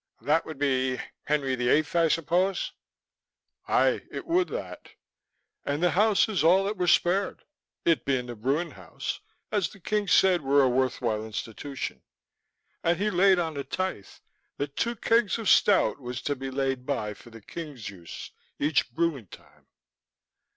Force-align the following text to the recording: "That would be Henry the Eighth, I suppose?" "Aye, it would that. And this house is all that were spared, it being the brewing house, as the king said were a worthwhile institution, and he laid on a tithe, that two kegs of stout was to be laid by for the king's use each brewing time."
"That 0.21 0.47
would 0.47 0.57
be 0.57 0.99
Henry 1.25 1.53
the 1.53 1.69
Eighth, 1.69 1.95
I 1.95 2.07
suppose?" 2.07 2.71
"Aye, 3.67 4.01
it 4.09 4.25
would 4.25 4.47
that. 4.47 4.95
And 5.63 5.83
this 5.83 5.93
house 5.93 6.27
is 6.27 6.43
all 6.43 6.63
that 6.63 6.75
were 6.77 6.87
spared, 6.87 7.43
it 7.85 8.03
being 8.03 8.25
the 8.25 8.35
brewing 8.35 8.71
house, 8.71 9.19
as 9.51 9.69
the 9.69 9.79
king 9.79 10.07
said 10.07 10.41
were 10.41 10.63
a 10.63 10.67
worthwhile 10.67 11.23
institution, 11.23 12.01
and 12.83 12.97
he 12.97 13.11
laid 13.11 13.37
on 13.37 13.55
a 13.57 13.63
tithe, 13.63 14.07
that 14.57 14.75
two 14.75 14.95
kegs 14.95 15.37
of 15.37 15.47
stout 15.47 15.99
was 15.99 16.19
to 16.23 16.35
be 16.35 16.49
laid 16.49 16.83
by 16.83 17.13
for 17.13 17.29
the 17.29 17.39
king's 17.39 17.87
use 17.91 18.31
each 18.57 18.89
brewing 18.95 19.27
time." 19.27 19.67